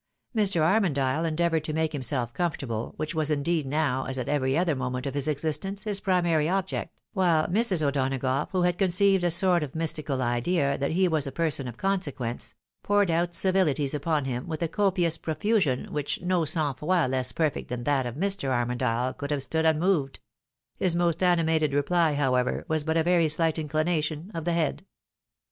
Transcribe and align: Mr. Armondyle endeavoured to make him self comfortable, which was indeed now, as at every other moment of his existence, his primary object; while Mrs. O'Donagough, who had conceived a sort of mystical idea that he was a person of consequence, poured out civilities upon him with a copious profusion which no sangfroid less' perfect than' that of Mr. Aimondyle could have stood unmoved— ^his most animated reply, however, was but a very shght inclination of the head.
Mr. 0.35 0.61
Armondyle 0.63 1.25
endeavoured 1.25 1.63
to 1.63 1.73
make 1.73 1.93
him 1.93 2.01
self 2.01 2.33
comfortable, 2.33 2.95
which 2.97 3.13
was 3.13 3.29
indeed 3.29 3.67
now, 3.67 4.05
as 4.05 4.17
at 4.17 4.27
every 4.27 4.57
other 4.57 4.75
moment 4.75 5.05
of 5.05 5.13
his 5.13 5.27
existence, 5.27 5.83
his 5.83 5.99
primary 5.99 6.49
object; 6.49 6.99
while 7.13 7.45
Mrs. 7.49 7.83
O'Donagough, 7.83 8.49
who 8.49 8.63
had 8.63 8.79
conceived 8.79 9.23
a 9.23 9.29
sort 9.29 9.61
of 9.61 9.75
mystical 9.75 10.19
idea 10.23 10.75
that 10.75 10.93
he 10.93 11.07
was 11.07 11.27
a 11.27 11.31
person 11.31 11.67
of 11.67 11.77
consequence, 11.77 12.55
poured 12.81 13.11
out 13.11 13.35
civilities 13.35 13.93
upon 13.93 14.25
him 14.25 14.47
with 14.47 14.63
a 14.63 14.67
copious 14.67 15.19
profusion 15.19 15.93
which 15.93 16.19
no 16.23 16.45
sangfroid 16.45 17.11
less' 17.11 17.31
perfect 17.31 17.69
than' 17.69 17.83
that 17.83 18.07
of 18.07 18.15
Mr. 18.15 18.49
Aimondyle 18.49 19.13
could 19.13 19.29
have 19.29 19.43
stood 19.43 19.65
unmoved— 19.65 20.19
^his 20.81 20.95
most 20.95 21.21
animated 21.21 21.75
reply, 21.75 22.15
however, 22.15 22.65
was 22.67 22.83
but 22.83 22.97
a 22.97 23.03
very 23.03 23.27
shght 23.27 23.57
inclination 23.59 24.31
of 24.33 24.45
the 24.45 24.53
head. 24.53 24.83